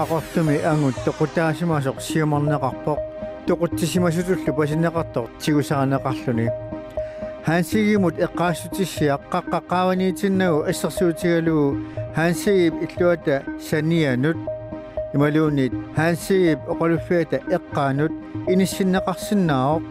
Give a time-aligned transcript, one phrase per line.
[0.00, 3.00] qaqortumi angут toqutaasimasoq siumarneqarpoq
[3.46, 6.46] toquttisimasutullu pasinneqartoq tigusaranneqarluni
[7.46, 11.76] хансигимут эққаассутиссиа қаққаққааваниитиннагу ассерсуутигалугу
[12.16, 14.38] хансигип иллуата санианут
[15.14, 18.12] ималуунит хансигип оқалуффиата эққаанут
[18.52, 19.82] иниссиннеқарсиннаавоқ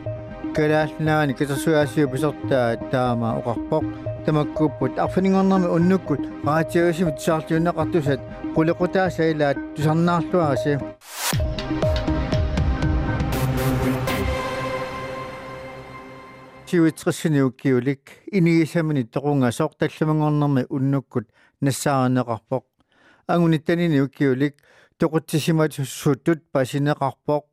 [0.55, 3.84] калаалнаани кисерсуаасиу писертаа таама оқарпоқ
[4.30, 8.21] тамаккуппут арфанингорнэрми уннуккут раатиагасимут саартиуннеқартусат
[8.55, 10.74] qulеқутаасаилаат тусарнаарлуараси
[16.69, 18.04] сиуитсерсиниуккиулик
[18.38, 21.25] инигисамини тоқунгасоқ талламангорнэрми уннуккут
[21.66, 22.64] нассаарнеқарпоқ
[23.33, 24.54] агуниттанини уккиулик
[25.00, 27.43] тоқутсисимат суттут пасинеқарпоқ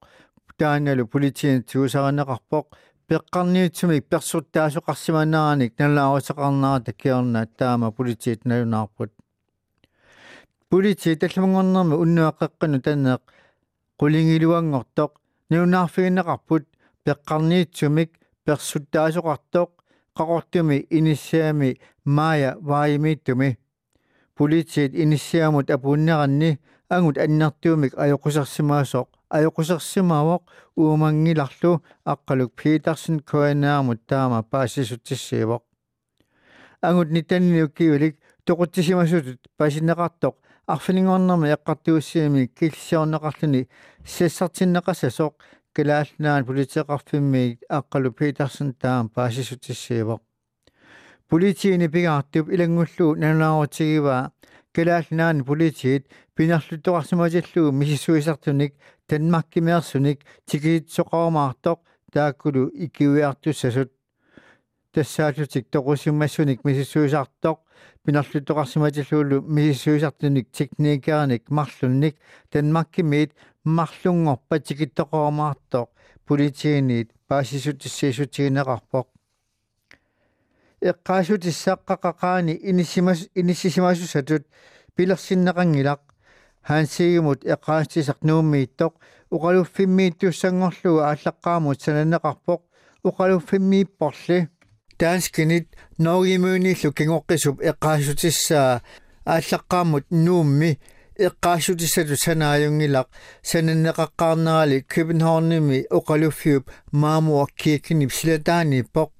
[0.59, 2.67] тааналу политиин тиусарнеқарпоқ
[3.09, 9.13] пеққарниутсумик персуттаасоқарсиманааник налаарусеқарнаа таккиорна таама политиит налунаарпут
[10.69, 13.23] полити талламангорнэрми уннуаққеққану танеқ
[14.01, 15.13] qulingilуангортоқ
[15.51, 16.65] нунаарфигинеқарпут
[17.05, 18.11] пеққарниутсумик
[18.45, 19.71] персуттаасоқартоқ
[20.19, 23.59] қақортуми иниссаами маая ваимииттуми
[24.35, 30.43] политиит иниссаамут апууннеранни ангут аннартуумик аёқусерсимаасоқ аёқусерсимаавоқ
[30.77, 35.63] уумангиларлу аққалук питерсен коэнаамут таама паасисутиссиивоқ
[36.83, 38.15] ангут нитанниуккиулик
[38.47, 40.35] тоқутсисимасутут пасинеқартоқ
[40.67, 43.69] арфилингорнэрми эққартууссиими киллсиорнеқарлуни
[44.05, 45.35] сиссартиннеқассасоқ
[45.75, 50.21] калаалнаан политеқарфимми аққалу питерсен таам паасисутиссиивоқ
[51.29, 54.31] политиини пигаартуп илангуллуу налаарутигива
[54.77, 56.05] калаалнаан политиит
[56.37, 58.73] пинерлутоқарсиматиллуу мисиссуисартуник
[59.09, 61.79] танмаккимеерсуник тикиитсоқаамаартоқ
[62.13, 63.91] тааккулу иккиуиартуссасут
[64.93, 67.59] тассаалутик тоқусиммассуник мисиссуисартоқ
[68.05, 72.15] пинерлутоқарсиматиллуулу мисиссуисартуник техникааник марлунник
[72.53, 73.33] танмаккимиит
[73.65, 75.89] марлунгорпа тикиттоқаамаартоқ
[76.27, 79.07] политиинит паасисутиссиисутигинеқарпоқ
[80.91, 84.43] эққаасутиссаққақақаани иниссимас иниссисимасусатут
[84.97, 86.01] пилерсиннеқангилақ
[86.67, 88.93] хаансигимут эққаастисақ нууммииттоқ.
[89.35, 92.61] Уқалуффиммииттуссангорлуга ааллаққаамут сананеқарпоқ
[93.09, 94.49] уқалуффиммииппорли
[94.99, 95.67] таанскинит
[95.99, 98.83] ноогимууниллу кингоққисуп эққаасутиссаа
[99.35, 100.79] ааллаққаамут нуумми
[101.27, 103.09] эққаасутиссату санааюнгилақ
[103.51, 106.65] сананнеқаққарнерали кибенхорними уқалуффиуп
[107.03, 109.11] маамуаккииккинип силатаанииппоқ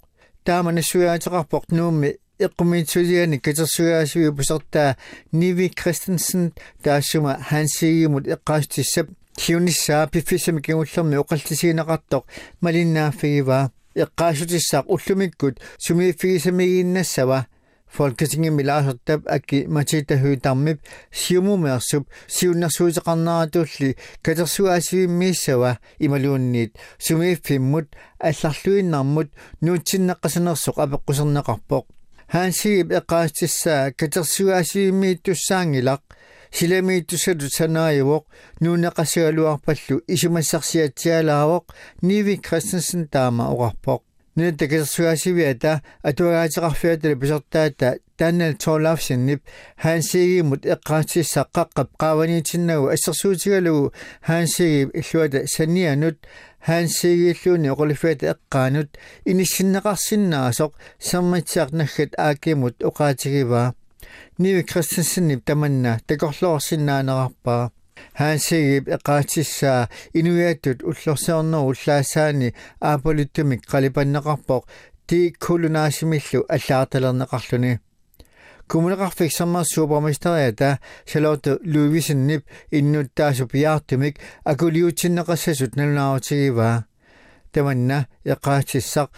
[0.47, 2.11] тааманасуяатеқарпоқ нуумми
[2.47, 4.97] эққумиитсулиани катерсуяасуи пусертаа
[5.33, 6.53] ниви кристенсен
[6.83, 9.07] таассума хансигимут эққаастиссап
[9.39, 12.25] хиуниссаа пиффисами кигуллерми оқалтисигинеқартоқ
[12.61, 13.73] малиннааффигива
[14.05, 17.47] эққаасутиссаақ уллумиккут сумииффигисамигииннассава
[17.97, 20.79] folketinget milaasortab akki matitahuytarmip
[21.23, 22.05] siumumeersup
[22.37, 23.91] siunnersuuteqarnaratulli
[24.25, 25.71] katersuaasiimmiissawa
[26.07, 26.73] imaluunniit
[27.07, 27.89] sumiiffimmut
[28.29, 29.29] алларлуиннармут
[29.65, 31.85] нуутсиннеққасанерсоқ апеққусернеқарпоқ
[32.33, 36.03] хаансигип эққаастиссаа катерсуаасииммииттуссаангилақ
[36.57, 38.25] силамииттусалу санааюоқ
[38.63, 41.65] нуунеқасигалуарпаллу исумассарсиатсиалаавоқ
[42.09, 44.01] ниви кристенсен таама оқарпоқ
[44.37, 49.41] нэ такерсуасивиата атуагаатеқарфиатали писертаата тааннал тоолаавсиннип
[49.83, 53.93] хаансигимут эққаатиссаққаққап qaаваниитиннагу ассерсуутигалугу
[54.23, 56.19] хаансиги иллуата санианут
[56.67, 58.91] хаансигииллууни оқулиффиата эққаанут
[59.31, 63.75] иниссиннеқарсиннаасоқ сермитсиарнаггат аакимут оқаатигиваа.
[64.39, 67.71] Ниви кристенсеннип таманна такорлоорсиннаанерарпаа
[68.19, 74.63] хаансигип эқаатиссаа инуяаттут уллорсеорнеру уллаассаани ааполиттумик қалипаннеқарпоқ
[75.07, 77.79] ти кулунаасимиллу аллаарталернеқарлуни
[78.69, 86.87] кумунеқарфик саммар супермистериата шалооту луивисеннип иннуттаасу пиаартумик акулиутсиннеқассасут налунаарутигиваа
[87.53, 89.09] таманна эқаатиссақ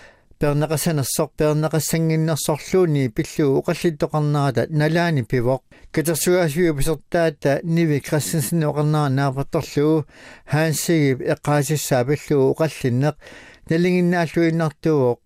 [0.40, 5.62] пернеқасанерсор пернеқассангиннерсорлууни пиллуу оқаллиттоқарнарата налаани пивоқ.
[5.90, 10.06] Катерсугаасиу писертаата ниви крассинсин оқарнаа наапатторлуу
[10.46, 13.14] хаансигип эққаасиссаа пиллуу оқаллиннеқ
[13.68, 15.18] налингиннааллуиннартуоқ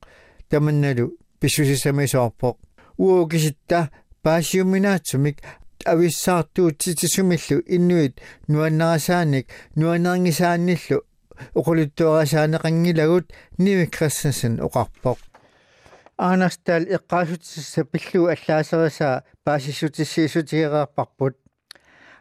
[0.49, 2.57] таманналу писсусисамисоорпоқ
[2.97, 3.91] уукиситта
[4.23, 5.37] паасиуминаатсумик
[5.85, 11.05] ависсаартуутситисумиллу иннуит нуаннарасааник нуаннернгисаанниллу
[11.60, 13.26] оқулиттуарасаанеқангилагут
[13.58, 15.18] ниви криссенсен оқарпоқ
[16.18, 21.36] аанастаал эққаасутисса пиллуу аллаасерисаа паасиссутиссиисутигеқарпарпут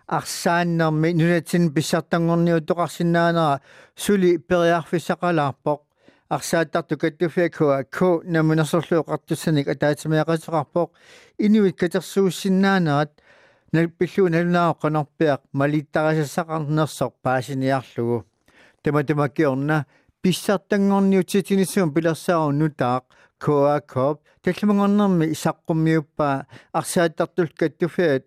[0.07, 3.61] арсааннэрми нунатин писсартангорниутоқарсинаанера
[3.97, 5.81] сули периарфиссақалаарпоқ
[6.29, 10.89] арсааттарту каттуфиакуа ко намунерсорлуоқартуссаник атаатимеақатеқарпоқ
[11.39, 13.13] инуит катерсууссиннаанерат
[13.73, 17.13] налпиллуу налунаа qanarpiaq malittarasassaqarnersoq
[18.82, 19.86] paasiniarlugu таматамаккиорна
[20.22, 23.04] писсартангорниутситинissуум пилерсаару нутаақ
[23.40, 24.22] коакоп.
[24.44, 28.26] Таллумангорнэрми исаққуммиуппаа арсааттартулкаттуфиат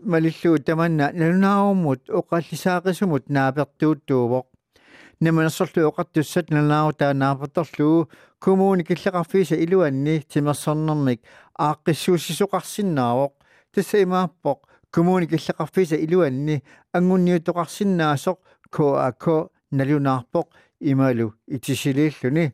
[0.00, 1.10] малиллуу таманна.
[1.12, 3.28] Налунааруммут оқаллисаақисумут.
[3.28, 4.46] Наапертууттуувоқ
[5.20, 6.50] наманерсорлу оқартуссат.
[6.50, 8.08] Налаару таанааперторлуу
[8.38, 10.24] коммуни киллеқарфиса илуанни.
[10.28, 11.20] Тимерсорнэрмик.
[11.58, 13.32] Ааққиссуусисоқарсинаавоқ
[13.74, 14.58] тассаимааппоқ
[14.90, 16.62] коммуни киллеқарфиса илуанни.
[16.92, 18.38] Ангунниутоқарсинаасоқ
[18.70, 20.47] КАК налунаарпоқ
[20.79, 22.53] ималу итисилииллуни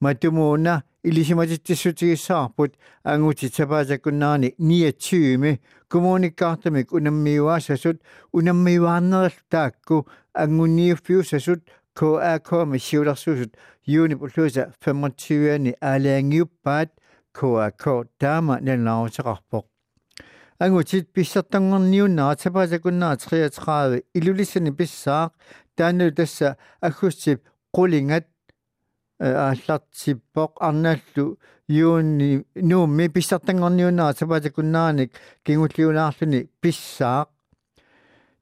[0.00, 2.74] матумууна илисиматиттиссутигиссаарпут
[3.04, 11.60] ангути тапаасаккуннаарни 29ми коммуникаартамик унаммиуаасасут унаммиуаарнерал таакку ангунниуффиусасут
[11.94, 13.56] КАК миссиулерсуусут
[13.86, 16.90] юуни пуллууса 25-ани аалаангиуппаат
[17.32, 17.84] КАК
[18.18, 19.64] таама налнаарутеқарпоқ
[20.58, 25.30] ангутит писсартангорниуннаа тапаасакуннаа 33 илулиссани писсаақ
[25.75, 27.39] таанну тасса аггуссип
[27.75, 28.27] qulingат
[29.19, 31.37] ааллартиппоқ арнааллу
[31.67, 35.11] юунни нуумми писсартангорниунаа тапаасакуннааник
[35.45, 37.29] кингуллиунаарлуни писсаақ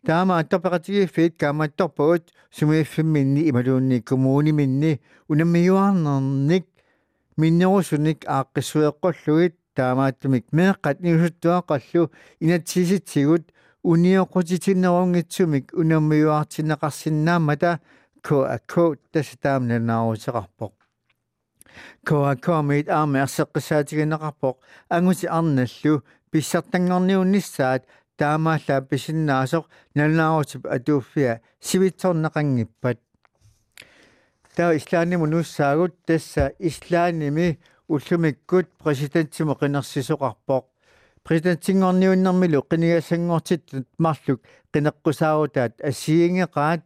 [0.06, 6.66] таама аттоператигиффит кааматторпагут сумииффимминни ималуунни коммуниминни унаммиуаарнерник
[7.38, 13.52] миннерусуник ааққиссуеққоллугит таамааттумик меэққат нигусуттуаққаллу инатсиситсигут
[13.84, 17.80] униоқутитиннерунгитсумик унаммиуаартинеқарсинаамата
[18.22, 20.74] КАК таситаамнанаарусеқарпоқ
[22.04, 24.56] КАК мит аамеарсеққисаатигинеқарпоқ
[24.90, 27.84] ангути арналлу писсартангорниунниссаат
[28.18, 29.66] таамааллаа писиннаасоқ
[29.96, 33.00] налнаарутип атууффиа сивитсорнеқангиппат
[34.56, 40.64] таа ислааниму нуссаагут тасса ислааними уллумиккут президентсимо qinерсисоқарпоқ
[41.25, 44.41] президентингорниуннэрмилу qinigassangortittat марлук
[44.73, 46.83] qinеққусаарутаат ассиингеқаат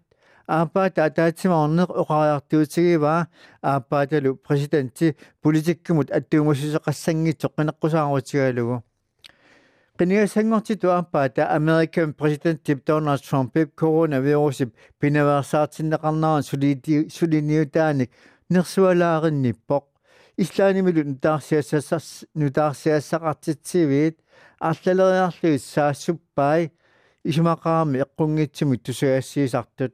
[0.48, 3.14] аапаата атаатсимаорнеқ оқариартуутигива
[3.62, 8.76] аапааталу президентти политиккумут аттуумуссусеқассангитсо qinеққусаарутигалугу
[9.98, 14.70] qinigassangortitu aappaata american president Donald Trump coronavirusip
[15.00, 18.10] pinaversaartinneqarnarun suliti suliniutaanik
[20.37, 24.19] nersualaarinниппоқ ислаанимилу нутаарсиассас нутаарсиассақартитсивиит
[24.59, 26.71] арлалериарлуит саассуппай
[27.23, 29.93] исумақарами эққунгитсимут тусуассиисартут.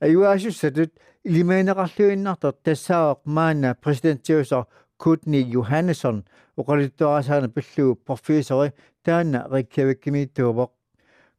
[0.00, 0.92] Аюаасуссатут
[1.24, 4.66] илимаинеқарлуиннартор тассаавақ маана президентиусо
[4.96, 6.24] Кутни Йоханнессон
[6.56, 8.72] оқалиттуарасаана пиллуу профессори
[9.02, 10.70] таана риккавиккимииттуувоқ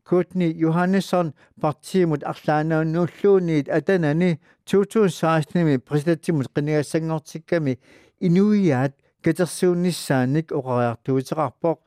[0.04, 7.80] Кутни Йоханнессон партиимут арлаанааннуллуунниит атанани 2016-ми президентимут қинигассангортикками
[8.20, 11.78] инуиаат катерсуунниссааник оқариартуутеқарпоқ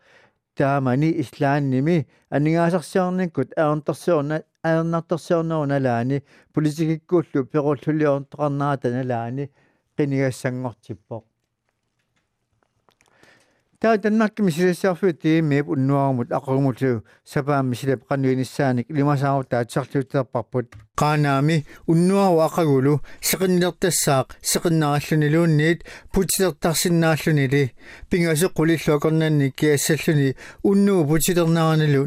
[0.56, 6.22] таамани ислаанними анигаасарсиорниккут аернтерсиорна аернартерсиорнеруналаани
[6.54, 9.44] политикиккууллу перуллулиорнтоқарнаата налаани
[9.96, 11.27] қинигассангортиппоқ
[13.80, 24.34] таа даннакки мисилиссаарфут тииммип уннуармут ақаргумуту сапаам мисилап қануиниссааник лимасаару таатсарлуутеқарпарпут qaaнаами уннуару ақагулу сеқиннертассаақ
[24.42, 27.72] сеқиннараллунилуунниит путилертарсиннааллунили
[28.10, 30.34] пингасеқ қулиллуакорнанни киассаллуни
[30.64, 32.06] уннуу путилернааналу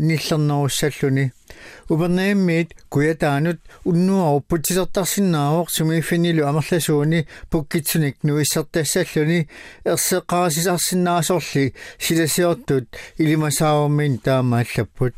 [1.52, 9.50] ниллернеруссаллуни убернаиммиит куятаанут уннуару путилертарсиннаавоқ сумииффинилу амерласууни пуккитсуник нуиссертассаллуни
[9.86, 15.14] ерсеқарасисарсиннаасорли силасиортут илимасааваммин таамааллаппут.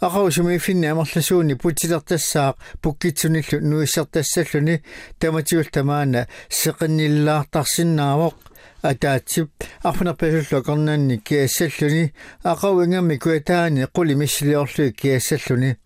[0.00, 4.82] Ақаусумииффинни амерласууни путилертассаақ пуккитсуниллу нуиссертассаллуни
[5.18, 8.34] таматиул тамаана сеқинниллаартарсинаавоқ
[8.82, 9.50] атаатсип
[9.82, 12.12] арфунерпасуллу корнанни киассаллуни
[12.44, 15.76] ақауингамми куатаани қули миссилиорлуи киассаллуни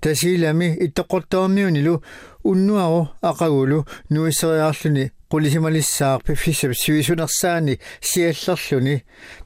[0.00, 2.02] тасилами иттоққортаамиунилу
[2.44, 7.75] уннуару ақагулу нуиссериаарлуни qulisimalissaaaq piffissap suisunерсаани
[8.09, 8.95] сиаллерлүни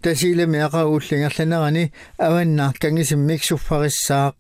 [0.04, 1.84] тасилами акаууллингерланерани
[2.28, 4.36] аваннаар кангисиммик суффарissаақ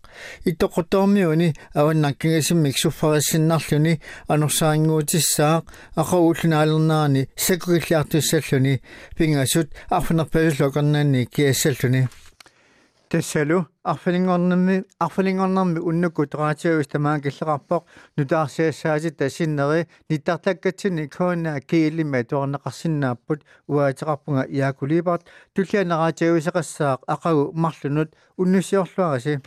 [0.50, 3.94] иттоққутоормиуни аваннаар кангисиммик суффариссиннарлүни
[4.34, 5.64] анорсаарингуутиссаақ
[6.02, 8.82] акаууллинаалернаарани сакугиллаартуссаллүни
[9.18, 12.08] пингасут арфунерпасуллокернаанни киассаллүни
[13.13, 17.83] тассалу арфалингорнэрми арфалингорнэрми уннукку тораатиагус тамаа киллеқарпоқ.
[18.17, 28.15] Нутаарсиассааси тасиннери ниттартаккатсини коона кииллима туарнеқарсинааппут уаатеқарпунга иакулибарт туллианераатиагусеқассаақ ақагу марлунут.
[28.39, 29.41] Уннусиорлуараси